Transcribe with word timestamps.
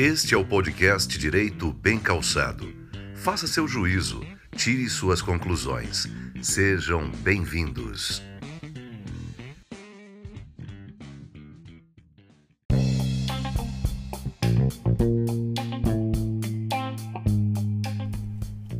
Este 0.00 0.32
é 0.32 0.38
o 0.38 0.44
podcast 0.44 1.18
Direito 1.18 1.72
Bem 1.72 1.98
Calçado. 1.98 2.72
Faça 3.16 3.48
seu 3.48 3.66
juízo, 3.66 4.20
tire 4.54 4.88
suas 4.88 5.20
conclusões. 5.20 6.06
Sejam 6.40 7.10
bem-vindos. 7.10 8.22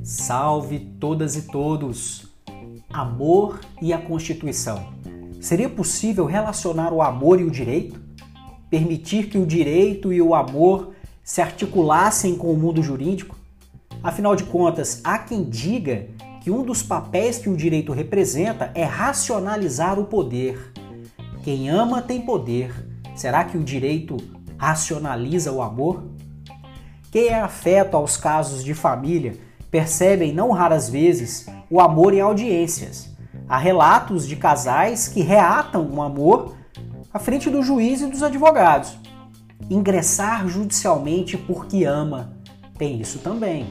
Salve 0.04 0.78
todas 1.00 1.34
e 1.34 1.48
todos! 1.48 2.28
Amor 2.90 3.58
e 3.82 3.92
a 3.92 3.98
Constituição. 3.98 4.94
Seria 5.40 5.68
possível 5.68 6.26
relacionar 6.26 6.92
o 6.92 7.02
amor 7.02 7.40
e 7.40 7.44
o 7.44 7.50
direito? 7.50 8.00
Permitir 8.70 9.28
que 9.28 9.36
o 9.36 9.44
direito 9.44 10.12
e 10.12 10.22
o 10.22 10.32
amor 10.32 10.94
se 11.28 11.42
articulassem 11.42 12.34
com 12.34 12.50
o 12.50 12.56
mundo 12.56 12.82
jurídico? 12.82 13.36
Afinal 14.02 14.34
de 14.34 14.44
contas, 14.44 15.02
há 15.04 15.18
quem 15.18 15.44
diga 15.44 16.06
que 16.40 16.50
um 16.50 16.62
dos 16.62 16.82
papéis 16.82 17.36
que 17.36 17.50
o 17.50 17.56
direito 17.56 17.92
representa 17.92 18.72
é 18.74 18.82
racionalizar 18.82 19.98
o 19.98 20.06
poder. 20.06 20.72
Quem 21.44 21.68
ama 21.68 22.00
tem 22.00 22.22
poder. 22.22 22.72
Será 23.14 23.44
que 23.44 23.58
o 23.58 23.62
direito 23.62 24.16
racionaliza 24.56 25.52
o 25.52 25.60
amor? 25.60 26.02
Quem 27.12 27.26
é 27.26 27.38
afeto 27.38 27.94
aos 27.94 28.16
casos 28.16 28.64
de 28.64 28.72
família 28.72 29.36
percebem 29.70 30.32
não 30.32 30.50
raras 30.50 30.88
vezes 30.88 31.46
o 31.68 31.78
amor 31.78 32.14
em 32.14 32.22
audiências. 32.22 33.14
Há 33.46 33.58
relatos 33.58 34.26
de 34.26 34.34
casais 34.34 35.08
que 35.08 35.20
reatam 35.20 35.86
um 35.86 36.00
amor 36.00 36.56
à 37.12 37.18
frente 37.18 37.50
do 37.50 37.62
juiz 37.62 38.00
e 38.00 38.06
dos 38.06 38.22
advogados. 38.22 38.96
Ingressar 39.70 40.48
judicialmente 40.48 41.36
porque 41.36 41.84
ama 41.84 42.38
tem 42.78 43.00
isso 43.00 43.18
também. 43.18 43.66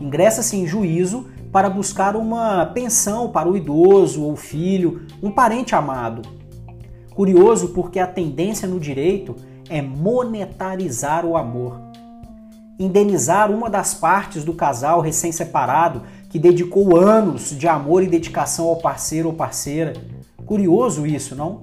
Ingressa-se 0.00 0.56
em 0.56 0.66
juízo 0.66 1.26
para 1.50 1.68
buscar 1.68 2.16
uma 2.16 2.64
pensão 2.66 3.30
para 3.30 3.48
o 3.48 3.56
idoso 3.56 4.22
ou 4.22 4.36
filho, 4.36 5.02
um 5.22 5.30
parente 5.30 5.74
amado. 5.74 6.22
Curioso 7.14 7.68
porque 7.68 7.98
a 7.98 8.06
tendência 8.06 8.66
no 8.66 8.80
direito 8.80 9.36
é 9.68 9.82
monetarizar 9.82 11.26
o 11.26 11.36
amor. 11.36 11.80
Indenizar 12.78 13.50
uma 13.50 13.68
das 13.68 13.94
partes 13.94 14.44
do 14.44 14.52
casal 14.52 15.00
recém-separado 15.00 16.02
que 16.28 16.38
dedicou 16.38 16.96
anos 16.96 17.56
de 17.56 17.68
amor 17.68 18.02
e 18.02 18.08
dedicação 18.08 18.66
ao 18.66 18.76
parceiro 18.76 19.28
ou 19.28 19.34
parceira. 19.34 19.92
Curioso 20.44 21.06
isso, 21.06 21.36
não? 21.36 21.62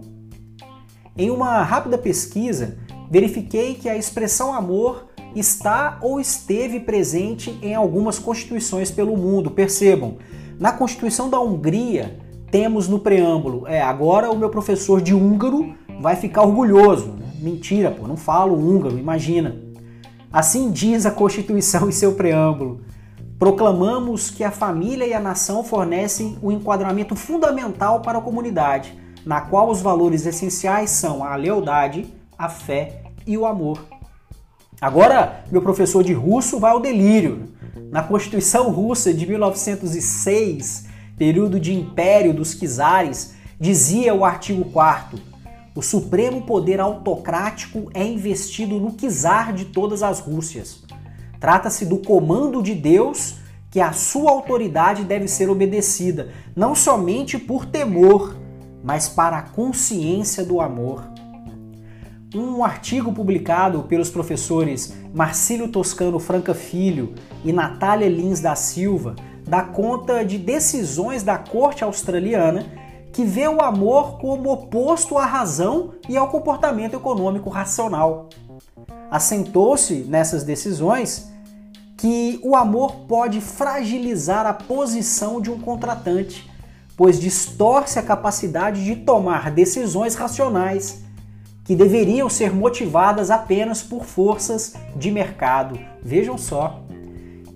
Em 1.17 1.29
uma 1.29 1.61
rápida 1.63 1.97
pesquisa, 1.97 2.77
verifiquei 3.11 3.75
que 3.75 3.89
a 3.89 3.97
expressão 3.97 4.53
amor 4.53 5.07
está 5.35 5.99
ou 6.01 6.17
esteve 6.17 6.79
presente 6.79 7.59
em 7.61 7.75
algumas 7.75 8.17
constituições 8.17 8.89
pelo 8.89 9.17
mundo. 9.17 9.51
Percebam, 9.51 10.15
na 10.57 10.71
Constituição 10.71 11.29
da 11.29 11.37
Hungria, 11.37 12.17
temos 12.49 12.87
no 12.87 12.99
preâmbulo, 12.99 13.67
é, 13.67 13.81
agora 13.81 14.31
o 14.31 14.37
meu 14.37 14.49
professor 14.49 15.01
de 15.01 15.13
húngaro 15.13 15.75
vai 15.99 16.15
ficar 16.15 16.43
orgulhoso. 16.43 17.15
Mentira, 17.41 17.91
pô, 17.91 18.07
não 18.07 18.15
falo 18.15 18.55
húngaro, 18.55 18.97
imagina. 18.97 19.57
Assim 20.31 20.71
diz 20.71 21.05
a 21.05 21.11
Constituição 21.11 21.87
em 21.89 21.91
seu 21.91 22.13
preâmbulo. 22.13 22.79
Proclamamos 23.37 24.29
que 24.29 24.43
a 24.43 24.51
família 24.51 25.05
e 25.05 25.13
a 25.13 25.19
nação 25.19 25.65
fornecem 25.65 26.37
o 26.41 26.47
um 26.47 26.51
enquadramento 26.51 27.15
fundamental 27.15 28.01
para 28.01 28.19
a 28.19 28.21
comunidade, 28.21 28.97
na 29.25 29.41
qual 29.41 29.69
os 29.69 29.81
valores 29.81 30.25
essenciais 30.25 30.91
são 30.91 31.23
a 31.23 31.35
lealdade, 31.35 32.13
a 32.37 32.47
fé 32.47 33.00
e 33.25 33.37
o 33.37 33.45
amor. 33.45 33.83
Agora, 34.79 35.43
meu 35.51 35.61
professor 35.61 36.03
de 36.03 36.13
russo 36.13 36.59
vai 36.59 36.71
ao 36.71 36.79
delírio. 36.79 37.49
Na 37.91 38.01
Constituição 38.01 38.71
Russa 38.71 39.13
de 39.13 39.27
1906, 39.27 40.85
período 41.17 41.59
de 41.59 41.73
império 41.73 42.33
dos 42.33 42.55
czares, 42.55 43.35
dizia 43.59 44.13
o 44.13 44.25
artigo 44.25 44.65
4 44.65 45.31
o 45.73 45.81
supremo 45.81 46.41
poder 46.41 46.81
autocrático 46.81 47.89
é 47.93 48.03
investido 48.03 48.77
no 48.77 48.91
czar 48.91 49.53
de 49.53 49.65
todas 49.65 50.03
as 50.03 50.19
Rússias. 50.19 50.83
Trata-se 51.39 51.85
do 51.85 51.97
comando 51.97 52.61
de 52.61 52.75
Deus 52.75 53.35
que 53.69 53.79
a 53.79 53.93
sua 53.93 54.31
autoridade 54.31 55.05
deve 55.05 55.29
ser 55.29 55.49
obedecida, 55.49 56.33
não 56.53 56.75
somente 56.75 57.39
por 57.39 57.65
temor, 57.65 58.35
mas 58.83 59.07
para 59.07 59.37
a 59.37 59.41
consciência 59.41 60.43
do 60.43 60.59
amor 60.59 61.07
um 62.33 62.63
artigo 62.63 63.11
publicado 63.11 63.83
pelos 63.83 64.09
professores 64.09 64.93
Marcílio 65.13 65.67
Toscano 65.67 66.17
Franca 66.17 66.53
Filho 66.53 67.13
e 67.43 67.51
Natália 67.51 68.07
Lins 68.07 68.39
da 68.39 68.55
Silva 68.55 69.15
dá 69.45 69.63
conta 69.63 70.23
de 70.23 70.37
decisões 70.37 71.23
da 71.23 71.37
corte 71.37 71.83
australiana 71.83 72.65
que 73.11 73.25
vê 73.25 73.47
o 73.47 73.61
amor 73.61 74.17
como 74.17 74.49
oposto 74.49 75.17
à 75.17 75.25
razão 75.25 75.95
e 76.07 76.15
ao 76.15 76.29
comportamento 76.29 76.95
econômico 76.95 77.49
racional. 77.49 78.29
Assentou-se 79.09 80.05
nessas 80.07 80.43
decisões 80.43 81.29
que 81.97 82.39
o 82.41 82.55
amor 82.55 83.01
pode 83.07 83.41
fragilizar 83.41 84.45
a 84.45 84.53
posição 84.53 85.41
de 85.41 85.51
um 85.51 85.59
contratante, 85.59 86.49
pois 86.95 87.19
distorce 87.19 87.99
a 87.99 88.03
capacidade 88.03 88.85
de 88.85 88.95
tomar 88.95 89.51
decisões 89.51 90.15
racionais 90.15 91.03
que 91.63 91.75
deveriam 91.75 92.29
ser 92.29 92.53
motivadas 92.53 93.29
apenas 93.29 93.81
por 93.83 94.05
forças 94.05 94.73
de 94.95 95.11
mercado. 95.11 95.79
Vejam 96.01 96.37
só. 96.37 96.81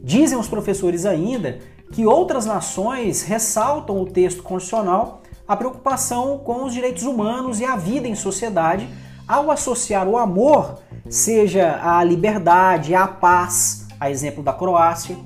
Dizem 0.03 0.37
os 0.37 0.47
professores 0.47 1.05
ainda 1.05 1.59
que 1.91 2.05
outras 2.05 2.45
nações 2.45 3.23
ressaltam 3.23 4.01
o 4.01 4.05
texto 4.05 4.43
constitucional 4.43 5.21
a 5.47 5.55
preocupação 5.55 6.39
com 6.39 6.63
os 6.63 6.73
direitos 6.73 7.03
humanos 7.03 7.59
e 7.59 7.65
a 7.65 7.75
vida 7.75 8.07
em 8.07 8.15
sociedade 8.15 8.89
ao 9.27 9.49
associar 9.51 10.07
o 10.07 10.17
amor, 10.17 10.79
seja 11.09 11.79
a 11.83 12.03
liberdade, 12.03 12.93
a 12.93 13.07
paz, 13.07 13.87
a 13.99 14.09
exemplo 14.09 14.43
da 14.43 14.53
Croácia, 14.53 15.17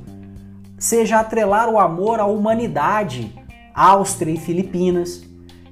seja 0.78 1.19
atrelar 1.19 1.69
o 1.69 1.79
amor 1.79 2.19
à 2.19 2.25
humanidade, 2.25 3.34
Áustria 3.73 4.34
e 4.34 4.38
Filipinas, 4.38 5.23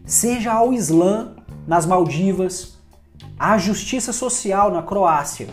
seja 0.05 0.53
ao 0.53 0.73
Islã 0.73 1.35
nas 1.65 1.85
Maldivas, 1.85 2.76
a 3.39 3.57
justiça 3.57 4.11
social 4.11 4.71
na 4.71 4.81
Croácia. 4.81 5.47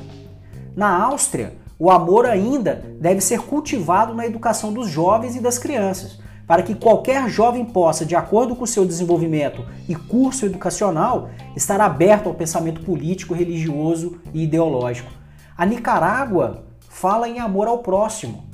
Na 0.74 1.04
Áustria, 1.04 1.56
o 1.78 1.90
amor 1.90 2.24
ainda 2.24 2.82
deve 2.98 3.20
ser 3.20 3.40
cultivado 3.40 4.14
na 4.14 4.24
educação 4.24 4.72
dos 4.72 4.88
jovens 4.88 5.36
e 5.36 5.40
das 5.40 5.58
crianças, 5.58 6.18
para 6.46 6.62
que 6.62 6.74
qualquer 6.74 7.28
jovem 7.28 7.64
possa, 7.64 8.06
de 8.06 8.16
acordo 8.16 8.56
com 8.56 8.64
seu 8.64 8.86
desenvolvimento 8.86 9.66
e 9.88 9.94
curso 9.94 10.46
educacional, 10.46 11.28
estar 11.54 11.80
aberto 11.80 12.28
ao 12.28 12.34
pensamento 12.34 12.80
político, 12.82 13.34
religioso 13.34 14.18
e 14.32 14.44
ideológico. 14.44 15.10
A 15.56 15.66
Nicarágua 15.66 16.64
fala 16.88 17.28
em 17.28 17.38
amor 17.38 17.68
ao 17.68 17.78
próximo. 17.78 18.44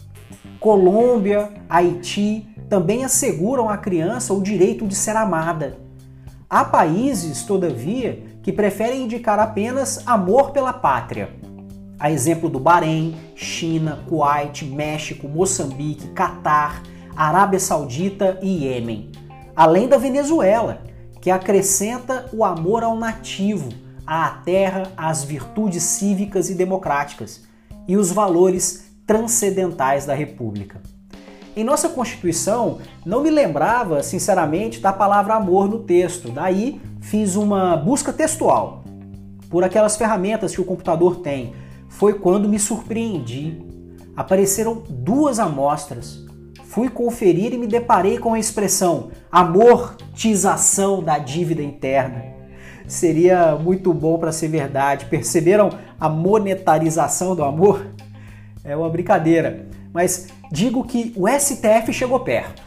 Colômbia, 0.58 1.50
Haiti 1.68 2.48
também 2.68 3.04
asseguram 3.04 3.68
à 3.68 3.76
criança 3.76 4.34
o 4.34 4.42
direito 4.42 4.86
de 4.86 4.94
ser 4.94 5.16
amada. 5.16 5.78
Há 6.48 6.64
países, 6.64 7.44
todavia, 7.44 8.29
que 8.42 8.52
preferem 8.52 9.04
indicar 9.04 9.38
apenas 9.38 10.06
amor 10.06 10.50
pela 10.50 10.72
pátria. 10.72 11.30
A 11.98 12.10
exemplo 12.10 12.48
do 12.48 12.58
Bahrein, 12.58 13.16
China, 13.34 14.02
Kuwait, 14.08 14.64
México, 14.64 15.28
Moçambique, 15.28 16.08
Catar, 16.08 16.82
Arábia 17.14 17.60
Saudita 17.60 18.38
e 18.40 18.64
Iêmen. 18.64 19.12
Além 19.54 19.86
da 19.86 19.98
Venezuela, 19.98 20.82
que 21.20 21.30
acrescenta 21.30 22.30
o 22.32 22.44
amor 22.44 22.82
ao 22.82 22.96
nativo, 22.96 23.68
à 24.06 24.30
terra, 24.30 24.84
às 24.96 25.22
virtudes 25.22 25.82
cívicas 25.82 26.48
e 26.48 26.54
democráticas 26.54 27.42
e 27.86 27.96
os 27.96 28.10
valores 28.10 28.90
transcendentais 29.06 30.06
da 30.06 30.14
República. 30.14 30.80
Em 31.54 31.64
nossa 31.64 31.88
Constituição, 31.88 32.78
não 33.04 33.22
me 33.22 33.28
lembrava, 33.28 34.02
sinceramente, 34.02 34.80
da 34.80 34.92
palavra 34.92 35.34
amor 35.34 35.68
no 35.68 35.80
texto, 35.80 36.30
daí 36.30 36.80
fiz 37.00 37.36
uma 37.36 37.76
busca 37.76 38.12
textual 38.12 38.84
por 39.48 39.64
aquelas 39.64 39.96
ferramentas 39.96 40.54
que 40.54 40.60
o 40.60 40.64
computador 40.64 41.16
tem. 41.16 41.52
Foi 41.88 42.14
quando 42.14 42.48
me 42.48 42.58
surpreendi. 42.58 43.60
Apareceram 44.16 44.82
duas 44.88 45.38
amostras. 45.38 46.24
Fui 46.64 46.88
conferir 46.88 47.52
e 47.52 47.58
me 47.58 47.66
deparei 47.66 48.18
com 48.18 48.34
a 48.34 48.38
expressão 48.38 49.10
amortização 49.30 51.02
da 51.02 51.18
dívida 51.18 51.62
interna. 51.62 52.24
Seria 52.86 53.56
muito 53.56 53.94
bom 53.94 54.18
para 54.18 54.32
ser 54.32 54.48
verdade. 54.48 55.06
Perceberam 55.06 55.70
a 55.98 56.08
monetarização 56.08 57.36
do 57.36 57.44
amor? 57.44 57.86
É 58.64 58.76
uma 58.76 58.90
brincadeira, 58.90 59.66
mas 59.92 60.28
digo 60.50 60.84
que 60.84 61.12
o 61.16 61.28
STF 61.28 61.92
chegou 61.92 62.20
perto. 62.20 62.62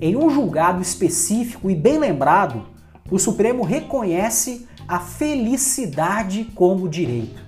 Em 0.00 0.16
um 0.16 0.30
julgado 0.30 0.80
específico 0.80 1.70
e 1.70 1.74
bem 1.74 1.98
lembrado, 1.98 2.66
o 3.10 3.18
Supremo 3.18 3.62
reconhece 3.62 4.66
a 4.86 4.98
felicidade 4.98 6.44
como 6.54 6.88
direito. 6.88 7.40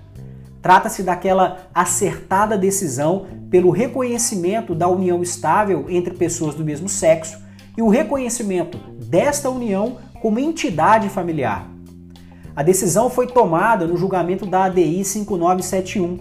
Trata-se 0.60 1.02
daquela 1.02 1.68
acertada 1.74 2.56
decisão 2.56 3.26
pelo 3.50 3.70
reconhecimento 3.70 4.74
da 4.74 4.88
união 4.88 5.22
estável 5.22 5.86
entre 5.88 6.14
pessoas 6.14 6.54
do 6.54 6.64
mesmo 6.64 6.88
sexo 6.88 7.40
e 7.76 7.82
o 7.82 7.88
reconhecimento 7.88 8.78
desta 9.04 9.50
união 9.50 9.98
como 10.20 10.38
entidade 10.38 11.08
familiar. 11.08 11.68
A 12.54 12.62
decisão 12.62 13.10
foi 13.10 13.26
tomada 13.26 13.86
no 13.86 13.96
julgamento 13.96 14.46
da 14.46 14.64
ADI 14.64 15.04
5971. 15.04 16.18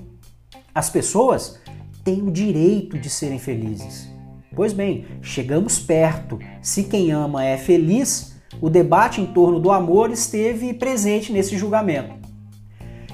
As 0.74 0.90
pessoas 0.90 1.60
têm 2.04 2.22
o 2.22 2.32
direito 2.32 2.98
de 2.98 3.10
serem 3.10 3.38
felizes. 3.38 4.10
Pois 4.56 4.74
bem, 4.74 5.06
chegamos 5.22 5.78
perto. 5.78 6.40
Se 6.62 6.84
quem 6.84 7.12
ama 7.12 7.46
é 7.46 7.58
feliz, 7.58 8.31
o 8.60 8.70
debate 8.70 9.22
em 9.22 9.26
torno 9.26 9.60
do 9.60 9.72
amor 9.72 10.12
esteve 10.12 10.74
presente 10.74 11.32
nesse 11.32 11.58
julgamento. 11.58 12.16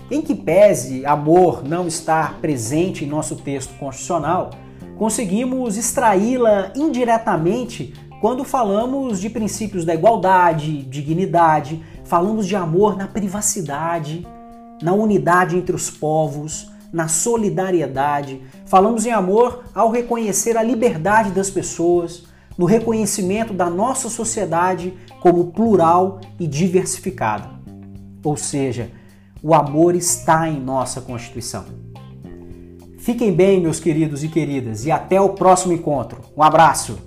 Em 0.10 0.22
que 0.22 0.34
pese 0.34 1.06
amor 1.06 1.64
não 1.68 1.88
estar 1.88 2.40
presente 2.40 3.04
em 3.04 3.08
nosso 3.08 3.36
texto 3.36 3.78
constitucional, 3.78 4.52
conseguimos 4.98 5.78
extraí-la 5.78 6.72
indiretamente 6.76 7.94
quando 8.22 8.44
falamos 8.44 9.20
de 9.20 9.30
princípios 9.30 9.86
da 9.86 9.94
igualdade, 9.94 10.82
dignidade, 10.84 11.84
falamos 12.04 12.48
de 12.48 12.56
amor 12.56 12.98
na 12.98 13.08
privacidade, 13.08 14.26
na 14.82 14.94
unidade 14.94 15.56
entre 15.56 15.76
os 15.76 15.90
povos, 15.90 16.72
na 16.92 17.08
solidariedade, 17.08 18.42
falamos 18.66 19.06
em 19.06 19.12
amor 19.12 19.66
ao 19.76 19.92
reconhecer 19.92 20.58
a 20.58 20.64
liberdade 20.64 21.32
das 21.32 21.50
pessoas, 21.50 22.24
no 22.58 22.66
reconhecimento 22.66 23.54
da 23.54 23.70
nossa 23.70 24.10
sociedade 24.10 24.94
como 25.22 25.52
plural 25.52 26.20
e 26.40 26.48
diversificada. 26.48 27.50
Ou 28.24 28.36
seja, 28.36 28.92
o 29.42 29.54
amor 29.54 29.96
está 29.96 30.50
em 30.50 30.60
nossa 30.60 31.00
Constituição. 31.02 31.66
Fiquem 32.98 33.32
bem, 33.32 33.62
meus 33.62 33.80
queridos 33.80 34.24
e 34.24 34.28
queridas, 34.28 34.86
e 34.86 34.92
até 34.92 35.22
o 35.22 35.30
próximo 35.30 35.72
encontro. 35.72 36.22
Um 36.36 36.44
abraço! 36.44 36.98